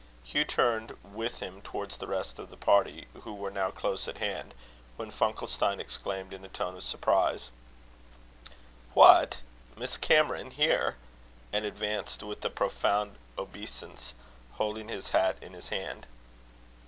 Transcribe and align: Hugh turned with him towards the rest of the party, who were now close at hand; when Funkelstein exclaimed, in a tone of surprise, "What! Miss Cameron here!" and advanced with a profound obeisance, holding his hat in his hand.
Hugh 0.23 0.45
turned 0.45 0.97
with 1.03 1.41
him 1.43 1.61
towards 1.61 1.97
the 1.97 2.07
rest 2.07 2.39
of 2.39 2.49
the 2.49 2.57
party, 2.57 3.05
who 3.21 3.35
were 3.35 3.51
now 3.51 3.69
close 3.69 4.07
at 4.07 4.17
hand; 4.17 4.55
when 4.95 5.11
Funkelstein 5.11 5.79
exclaimed, 5.79 6.33
in 6.33 6.43
a 6.43 6.47
tone 6.47 6.75
of 6.75 6.81
surprise, 6.81 7.51
"What! 8.95 9.41
Miss 9.77 9.97
Cameron 9.97 10.49
here!" 10.49 10.95
and 11.53 11.65
advanced 11.65 12.23
with 12.23 12.43
a 12.43 12.49
profound 12.49 13.15
obeisance, 13.37 14.15
holding 14.53 14.89
his 14.89 15.11
hat 15.11 15.37
in 15.39 15.53
his 15.53 15.69
hand. 15.69 16.07